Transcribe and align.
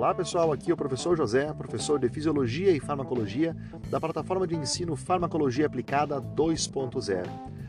Olá 0.00 0.14
pessoal, 0.14 0.50
aqui 0.50 0.70
é 0.70 0.72
o 0.72 0.78
professor 0.78 1.14
José, 1.14 1.52
professor 1.52 1.98
de 1.98 2.08
Fisiologia 2.08 2.72
e 2.72 2.80
Farmacologia 2.80 3.54
da 3.90 4.00
plataforma 4.00 4.46
de 4.46 4.56
ensino 4.56 4.96
Farmacologia 4.96 5.66
Aplicada 5.66 6.18
2.0. 6.22 7.26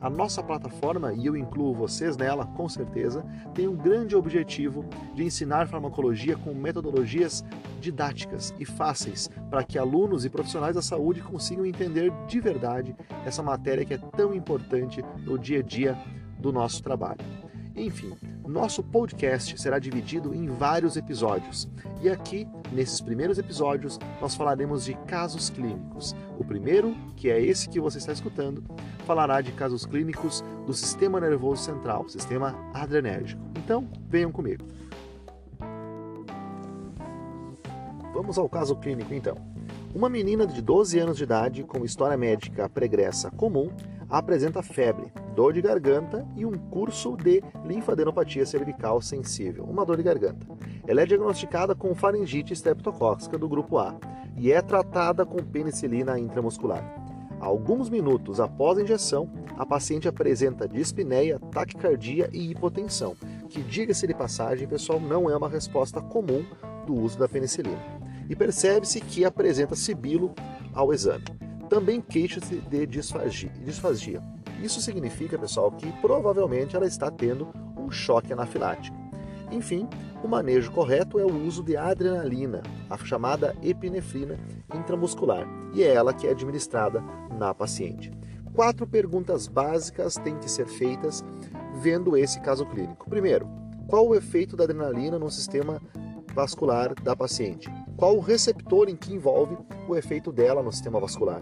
A 0.00 0.08
nossa 0.08 0.40
plataforma, 0.40 1.12
e 1.12 1.26
eu 1.26 1.36
incluo 1.36 1.74
vocês 1.74 2.16
nela 2.16 2.46
com 2.46 2.68
certeza, 2.68 3.26
tem 3.52 3.66
um 3.66 3.74
grande 3.74 4.14
objetivo 4.14 4.84
de 5.16 5.24
ensinar 5.24 5.66
farmacologia 5.66 6.36
com 6.36 6.54
metodologias 6.54 7.44
didáticas 7.80 8.54
e 8.56 8.64
fáceis 8.64 9.28
para 9.50 9.64
que 9.64 9.76
alunos 9.76 10.24
e 10.24 10.30
profissionais 10.30 10.76
da 10.76 10.82
saúde 10.82 11.20
consigam 11.22 11.66
entender 11.66 12.12
de 12.28 12.38
verdade 12.38 12.94
essa 13.26 13.42
matéria 13.42 13.84
que 13.84 13.94
é 13.94 13.98
tão 13.98 14.32
importante 14.32 15.04
no 15.26 15.36
dia 15.36 15.58
a 15.58 15.62
dia 15.62 15.98
do 16.38 16.52
nosso 16.52 16.84
trabalho. 16.84 17.51
Enfim, 17.74 18.14
nosso 18.46 18.82
podcast 18.82 19.58
será 19.60 19.78
dividido 19.78 20.34
em 20.34 20.46
vários 20.46 20.96
episódios. 20.96 21.68
E 22.02 22.08
aqui, 22.08 22.46
nesses 22.70 23.00
primeiros 23.00 23.38
episódios, 23.38 23.98
nós 24.20 24.34
falaremos 24.34 24.84
de 24.84 24.94
casos 25.06 25.48
clínicos. 25.48 26.14
O 26.38 26.44
primeiro, 26.44 26.94
que 27.16 27.30
é 27.30 27.40
esse 27.40 27.68
que 27.68 27.80
você 27.80 27.98
está 27.98 28.12
escutando, 28.12 28.62
falará 29.06 29.40
de 29.40 29.52
casos 29.52 29.86
clínicos 29.86 30.44
do 30.66 30.74
sistema 30.74 31.18
nervoso 31.18 31.62
central, 31.62 32.08
sistema 32.08 32.54
adrenérgico. 32.74 33.42
Então, 33.56 33.88
venham 34.08 34.30
comigo. 34.30 34.64
Vamos 38.12 38.36
ao 38.36 38.48
caso 38.48 38.76
clínico 38.76 39.14
então. 39.14 39.36
Uma 39.94 40.08
menina 40.08 40.46
de 40.46 40.60
12 40.60 40.98
anos 40.98 41.16
de 41.16 41.24
idade 41.24 41.64
com 41.64 41.84
história 41.84 42.16
médica 42.16 42.68
pregressa 42.68 43.30
comum 43.30 43.70
apresenta 44.12 44.62
febre, 44.62 45.10
dor 45.34 45.54
de 45.54 45.62
garganta 45.62 46.28
e 46.36 46.44
um 46.44 46.52
curso 46.52 47.16
de 47.16 47.42
linfadenopatia 47.64 48.44
cervical 48.44 49.00
sensível, 49.00 49.64
uma 49.64 49.86
dor 49.86 49.96
de 49.96 50.02
garganta. 50.02 50.46
Ela 50.86 51.00
é 51.00 51.06
diagnosticada 51.06 51.74
com 51.74 51.94
faringite 51.94 52.52
streptocóxica 52.52 53.38
do 53.38 53.48
grupo 53.48 53.78
A 53.78 53.96
e 54.36 54.52
é 54.52 54.60
tratada 54.60 55.24
com 55.24 55.42
penicilina 55.42 56.18
intramuscular. 56.18 56.84
Alguns 57.40 57.88
minutos 57.88 58.38
após 58.38 58.76
a 58.76 58.82
injeção, 58.82 59.30
a 59.56 59.64
paciente 59.64 60.06
apresenta 60.06 60.68
dispneia, 60.68 61.40
taquicardia 61.50 62.28
e 62.32 62.50
hipotensão, 62.50 63.16
que, 63.48 63.62
diga-se 63.62 64.06
de 64.06 64.14
passagem, 64.14 64.68
pessoal, 64.68 65.00
não 65.00 65.28
é 65.28 65.36
uma 65.36 65.48
resposta 65.48 66.02
comum 66.02 66.44
do 66.86 66.94
uso 66.94 67.18
da 67.18 67.28
penicilina. 67.28 67.80
E 68.28 68.36
percebe-se 68.36 69.00
que 69.00 69.24
apresenta 69.24 69.74
sibilo 69.74 70.34
ao 70.74 70.92
exame 70.92 71.24
também 71.72 72.02
queixa-se 72.02 72.56
de 72.56 72.86
disfagia. 72.86 74.22
Isso 74.62 74.78
significa, 74.82 75.38
pessoal, 75.38 75.72
que 75.72 75.90
provavelmente 76.02 76.76
ela 76.76 76.86
está 76.86 77.10
tendo 77.10 77.48
um 77.78 77.90
choque 77.90 78.30
anafilático. 78.30 78.94
Enfim, 79.50 79.88
o 80.22 80.28
manejo 80.28 80.70
correto 80.70 81.18
é 81.18 81.24
o 81.24 81.34
uso 81.46 81.62
de 81.62 81.74
adrenalina, 81.74 82.62
a 82.90 82.98
chamada 82.98 83.56
epinefrina 83.62 84.38
intramuscular, 84.74 85.48
e 85.72 85.82
é 85.82 85.94
ela 85.94 86.12
que 86.12 86.26
é 86.26 86.30
administrada 86.32 87.02
na 87.38 87.54
paciente. 87.54 88.12
Quatro 88.52 88.86
perguntas 88.86 89.48
básicas 89.48 90.16
têm 90.16 90.36
que 90.38 90.50
ser 90.50 90.66
feitas 90.66 91.24
vendo 91.80 92.18
esse 92.18 92.38
caso 92.40 92.66
clínico. 92.66 93.08
Primeiro, 93.08 93.48
qual 93.88 94.06
o 94.06 94.14
efeito 94.14 94.58
da 94.58 94.64
adrenalina 94.64 95.18
no 95.18 95.30
sistema 95.30 95.80
vascular 96.34 96.94
da 97.02 97.16
paciente? 97.16 97.70
Qual 98.02 98.16
o 98.16 98.20
receptor 98.20 98.88
em 98.88 98.96
que 98.96 99.14
envolve 99.14 99.56
o 99.86 99.94
efeito 99.94 100.32
dela 100.32 100.60
no 100.60 100.72
sistema 100.72 100.98
vascular? 100.98 101.40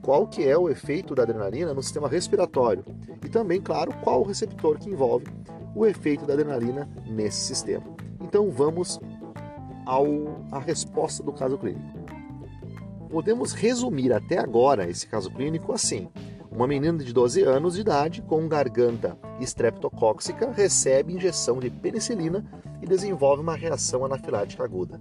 qual 0.00 0.26
que 0.26 0.42
é 0.42 0.56
o 0.56 0.70
efeito 0.70 1.14
da 1.14 1.22
adrenalina 1.22 1.74
no 1.74 1.82
sistema 1.82 2.08
respiratório 2.08 2.82
e 3.22 3.28
também, 3.28 3.60
claro, 3.60 3.92
qual 4.02 4.22
o 4.22 4.26
receptor 4.26 4.78
que 4.78 4.88
envolve 4.88 5.26
o 5.74 5.84
efeito 5.84 6.24
da 6.24 6.32
adrenalina 6.32 6.88
nesse 7.06 7.44
sistema. 7.44 7.84
Então 8.22 8.50
vamos 8.50 8.98
ao 9.84 10.06
a 10.50 10.58
resposta 10.58 11.22
do 11.22 11.30
caso 11.30 11.58
clínico. 11.58 11.84
Podemos 13.10 13.52
resumir 13.52 14.10
até 14.10 14.38
agora 14.38 14.88
esse 14.88 15.06
caso 15.06 15.30
clínico 15.30 15.74
assim: 15.74 16.08
uma 16.50 16.66
menina 16.66 17.04
de 17.04 17.12
12 17.12 17.42
anos 17.42 17.74
de 17.74 17.82
idade 17.82 18.22
com 18.22 18.48
garganta 18.48 19.14
estreptocóxica 19.38 20.52
recebe 20.52 21.12
injeção 21.12 21.58
de 21.58 21.68
penicilina 21.68 22.50
e 22.80 22.86
desenvolve 22.86 23.42
uma 23.42 23.54
reação 23.54 24.06
anafilática 24.06 24.64
aguda. 24.64 24.98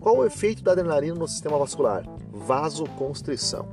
Qual 0.00 0.16
o 0.16 0.24
efeito 0.24 0.62
da 0.62 0.72
adrenalina 0.72 1.14
no 1.14 1.28
sistema 1.28 1.58
vascular? 1.58 2.04
Vasoconstrição. 2.32 3.68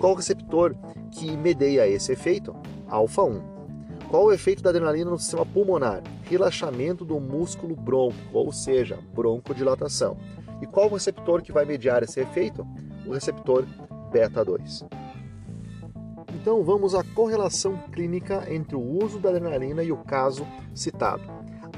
Qual 0.00 0.12
o 0.12 0.16
receptor 0.16 0.74
que 1.12 1.36
medeia 1.36 1.86
esse 1.86 2.10
efeito? 2.10 2.56
Alfa 2.88 3.22
1. 3.22 3.40
Qual 4.10 4.24
o 4.24 4.32
efeito 4.32 4.64
da 4.64 4.70
adrenalina 4.70 5.12
no 5.12 5.18
sistema 5.18 5.46
pulmonar? 5.46 6.02
Relaxamento 6.24 7.04
do 7.04 7.20
músculo 7.20 7.76
bronco, 7.76 8.16
ou 8.32 8.50
seja, 8.50 8.98
broncodilatação. 9.14 10.16
E 10.60 10.66
qual 10.66 10.88
o 10.88 10.94
receptor 10.94 11.40
que 11.40 11.52
vai 11.52 11.64
mediar 11.64 12.02
esse 12.02 12.18
efeito? 12.18 12.66
O 13.06 13.12
receptor 13.12 13.64
beta 14.10 14.44
2. 14.44 14.86
Então 16.34 16.64
vamos 16.64 16.96
à 16.96 17.04
correlação 17.04 17.78
clínica 17.92 18.44
entre 18.52 18.74
o 18.74 19.04
uso 19.04 19.20
da 19.20 19.28
adrenalina 19.28 19.84
e 19.84 19.92
o 19.92 19.98
caso 19.98 20.44
citado. 20.74 21.22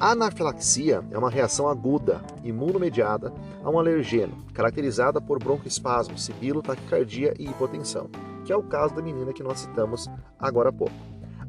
A 0.02 0.10
anafilaxia 0.10 1.00
é 1.12 1.16
uma 1.16 1.30
reação 1.30 1.68
aguda, 1.68 2.20
imunomediada 2.42 3.32
a 3.62 3.70
um 3.70 3.78
alergeno, 3.78 4.36
caracterizada 4.52 5.20
por 5.20 5.38
broncoespasmo, 5.38 6.18
sibilo, 6.18 6.60
taquicardia 6.60 7.32
e 7.38 7.44
hipotensão, 7.44 8.10
que 8.44 8.52
é 8.52 8.56
o 8.56 8.64
caso 8.64 8.96
da 8.96 9.00
menina 9.00 9.32
que 9.32 9.44
nós 9.44 9.60
citamos 9.60 10.10
agora 10.41 10.70
há 10.70 10.72
pouco. 10.72 10.92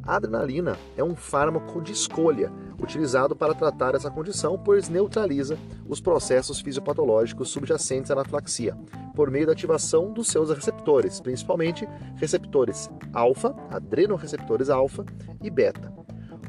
A 0.04 0.18
adrenalina 0.18 0.78
é 0.96 1.04
um 1.04 1.16
fármaco 1.16 1.82
de 1.82 1.94
escolha 1.94 2.54
utilizado 2.80 3.36
para 3.36 3.56
tratar 3.56 3.96
essa 3.96 4.12
condição, 4.12 4.56
pois 4.56 4.88
neutraliza 4.88 5.58
os 5.90 6.00
processos 6.00 6.62
fisiopatológicos 6.62 7.50
subjacentes 7.50 8.12
à 8.12 8.14
anafilaxia, 8.14 8.78
por 9.16 9.32
meio 9.32 9.48
da 9.48 9.54
ativação 9.54 10.14
dos 10.14 10.28
seus 10.28 10.52
receptores, 10.52 11.20
principalmente 11.20 11.90
receptores 12.18 12.88
alfa, 13.14 13.56
adrenoreceptores 13.72 14.70
alfa 14.70 15.04
e 15.42 15.50
beta. 15.50 16.03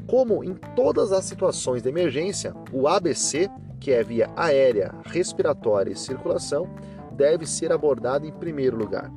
Como 0.08 0.44
em 0.44 0.54
todas 0.76 1.12
as 1.12 1.24
situações 1.24 1.82
de 1.82 1.88
emergência, 1.88 2.54
o 2.72 2.86
ABC, 2.86 3.48
que 3.80 3.90
é 3.90 4.02
via 4.02 4.30
aérea, 4.36 4.94
respiratória 5.06 5.92
e 5.92 5.96
circulação, 5.96 6.68
deve 7.12 7.46
ser 7.46 7.72
abordado 7.72 8.26
em 8.26 8.32
primeiro 8.32 8.76
lugar. 8.76 9.10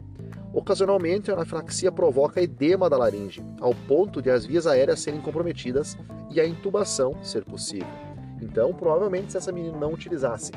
Ocasionalmente, 0.54 1.30
a 1.30 1.34
anafilaxia 1.34 1.92
provoca 1.92 2.42
edema 2.42 2.90
da 2.90 2.98
laringe, 2.98 3.46
ao 3.60 3.74
ponto 3.88 4.22
de 4.22 4.32
as 4.32 4.46
vias 4.46 4.66
aéreas 4.66 5.00
serem 5.00 5.22
comprometidas 5.22 5.98
e 6.32 6.40
a 6.40 6.48
intubação 6.48 7.22
ser 7.24 7.44
possível. 7.44 7.88
Então, 8.42 8.74
provavelmente, 8.74 9.32
se 9.32 9.38
essa 9.38 9.52
menina 9.52 9.78
não 9.78 9.94
utilizasse 9.94 10.52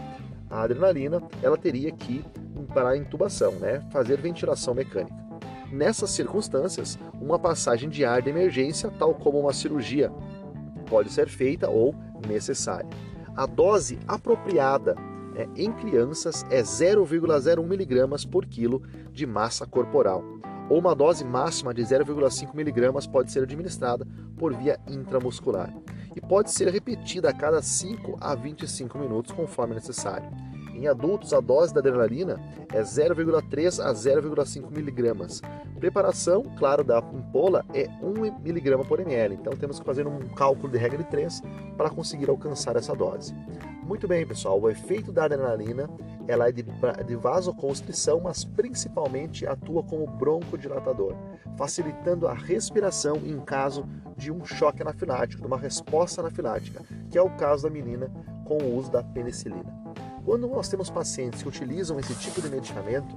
a 0.48 0.62
adrenalina, 0.62 1.22
ela 1.42 1.56
teria 1.56 1.90
que 1.90 2.14
ir 2.14 2.24
para 2.72 2.90
a 2.90 2.96
intubação, 2.96 3.52
né? 3.52 3.80
fazer 3.90 4.20
ventilação 4.20 4.74
mecânica. 4.74 5.19
Nessas 5.70 6.10
circunstâncias, 6.10 6.98
uma 7.20 7.38
passagem 7.38 7.88
de 7.88 8.04
ar 8.04 8.20
de 8.20 8.30
emergência, 8.30 8.90
tal 8.98 9.14
como 9.14 9.38
uma 9.40 9.52
cirurgia, 9.52 10.10
pode 10.88 11.12
ser 11.12 11.28
feita 11.28 11.70
ou 11.70 11.94
necessária. 12.26 12.88
A 13.36 13.46
dose 13.46 13.98
apropriada 14.08 14.96
é, 15.36 15.48
em 15.56 15.72
crianças 15.72 16.44
é 16.50 16.60
0,01 16.60 17.62
mg 17.62 18.26
por 18.26 18.44
quilo 18.46 18.82
de 19.12 19.24
massa 19.24 19.64
corporal, 19.64 20.24
ou 20.68 20.78
uma 20.78 20.94
dose 20.94 21.24
máxima 21.24 21.72
de 21.72 21.82
0,5 21.82 22.52
mg 22.54 23.08
pode 23.08 23.30
ser 23.30 23.44
administrada 23.44 24.06
por 24.36 24.54
via 24.54 24.78
intramuscular 24.88 25.72
e 26.14 26.20
pode 26.20 26.50
ser 26.50 26.68
repetida 26.68 27.30
a 27.30 27.32
cada 27.32 27.62
5 27.62 28.16
a 28.20 28.34
25 28.34 28.98
minutos, 28.98 29.32
conforme 29.32 29.74
necessário. 29.74 30.28
Em 30.80 30.88
adultos, 30.88 31.34
a 31.34 31.40
dose 31.40 31.74
da 31.74 31.80
adrenalina 31.80 32.40
é 32.72 32.80
0,3 32.80 33.84
a 33.84 33.92
0,5 33.92 34.70
miligramas. 34.74 35.42
Preparação, 35.78 36.42
claro, 36.58 36.82
da 36.82 37.00
ampola 37.00 37.62
é 37.74 37.86
1 38.02 38.40
miligrama 38.42 38.82
por 38.82 38.98
ml. 38.98 39.34
Então 39.34 39.52
temos 39.54 39.78
que 39.78 39.84
fazer 39.84 40.06
um 40.06 40.20
cálculo 40.28 40.72
de 40.72 40.78
regra 40.78 40.96
de 40.96 41.04
3 41.04 41.42
para 41.76 41.90
conseguir 41.90 42.30
alcançar 42.30 42.76
essa 42.76 42.94
dose. 42.94 43.34
Muito 43.82 44.08
bem, 44.08 44.26
pessoal. 44.26 44.58
O 44.58 44.70
efeito 44.70 45.12
da 45.12 45.24
adrenalina 45.24 45.86
ela 46.26 46.48
é 46.48 46.52
de, 46.52 46.62
de 46.62 47.16
vasoconstrição, 47.16 48.20
mas 48.20 48.42
principalmente 48.42 49.46
atua 49.46 49.82
como 49.82 50.06
broncodilatador, 50.06 51.14
facilitando 51.58 52.26
a 52.26 52.32
respiração 52.32 53.16
em 53.16 53.38
caso 53.40 53.84
de 54.16 54.32
um 54.32 54.46
choque 54.46 54.80
anafilático, 54.80 55.42
de 55.42 55.46
uma 55.46 55.58
resposta 55.58 56.22
anafilática, 56.22 56.82
que 57.10 57.18
é 57.18 57.22
o 57.22 57.36
caso 57.36 57.64
da 57.64 57.70
menina 57.70 58.10
com 58.46 58.56
o 58.56 58.76
uso 58.76 58.90
da 58.90 59.02
penicilina. 59.02 59.79
Quando 60.24 60.46
nós 60.48 60.68
temos 60.68 60.90
pacientes 60.90 61.42
que 61.42 61.48
utilizam 61.48 61.98
esse 61.98 62.14
tipo 62.14 62.42
de 62.42 62.48
medicamento, 62.48 63.16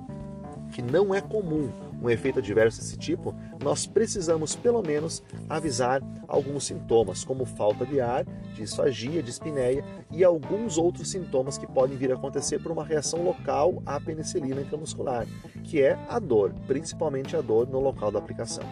que 0.72 0.82
não 0.82 1.14
é 1.14 1.22
comum 1.22 1.70
um 2.02 2.10
efeito 2.10 2.40
adverso 2.40 2.80
desse 2.80 2.98
tipo, 2.98 3.34
nós 3.62 3.86
precisamos 3.86 4.56
pelo 4.56 4.82
menos 4.82 5.24
avisar 5.48 6.02
alguns 6.28 6.66
sintomas, 6.66 7.24
como 7.24 7.46
falta 7.46 7.86
de 7.86 8.02
ar, 8.02 8.26
disfagia, 8.56 9.22
dispneia 9.22 9.86
e 10.12 10.24
alguns 10.24 10.78
outros 10.78 11.10
sintomas 11.10 11.58
que 11.58 11.68
podem 11.68 11.96
vir 11.96 12.12
a 12.12 12.16
acontecer 12.16 12.60
por 12.60 12.72
uma 12.72 12.84
reação 12.84 13.24
local 13.24 13.82
à 13.86 14.00
penicilina 14.00 14.62
intramuscular, 14.62 15.28
que 15.64 15.82
é 15.82 15.98
a 16.10 16.20
dor, 16.20 16.54
principalmente 16.68 17.38
a 17.38 17.42
dor 17.42 17.70
no 17.70 17.80
local 17.80 18.12
da 18.12 18.20
aplicação. 18.20 18.66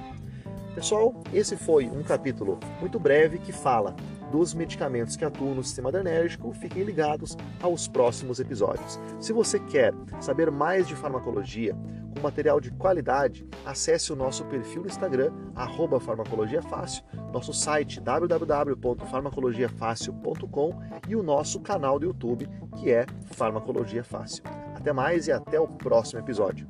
Pessoal, 0.74 1.14
esse 1.34 1.58
foi 1.58 1.90
um 1.90 2.02
capítulo 2.02 2.58
muito 2.80 3.00
breve 3.00 3.38
que 3.38 3.52
fala 3.52 3.96
dos 4.32 4.54
medicamentos 4.54 5.18
que 5.18 5.26
atuam 5.26 5.54
no 5.54 5.64
sistema 5.64 5.90
adrenérgico, 5.90 6.54
fiquem 6.54 6.84
ligados 6.84 7.36
aos 7.62 7.86
próximos 7.88 8.40
episódios. 8.40 9.00
Se 9.20 9.34
você 9.34 9.60
quer 9.60 9.94
saber 10.22 10.50
mais 10.50 10.88
de 10.88 10.96
farmacologia, 10.96 11.76
com 12.14 12.22
material 12.22 12.62
de 12.62 12.72
qualidade, 12.72 13.46
acesse 13.66 14.14
o 14.14 14.16
nosso 14.16 14.46
perfil 14.46 14.84
no 14.84 14.88
Instagram, 14.88 15.34
farmacologiafácil, 16.00 17.04
nosso 17.34 17.52
site 17.54 18.00
www.farmacologiafácil.com 18.00 20.80
e 21.08 21.16
o 21.16 21.24
nosso 21.24 21.60
canal 21.60 22.00
do 22.00 22.08
YouTube, 22.08 22.50
que 22.78 22.92
é 22.92 23.06
Farmacologia 23.32 24.04
Fácil. 24.04 24.44
Até 24.76 24.92
mais 24.94 25.28
e 25.28 25.32
até 25.32 25.60
o 25.60 25.68
próximo 25.68 26.22
episódio. 26.22 26.68